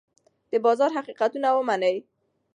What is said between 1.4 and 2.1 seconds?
ومنئ.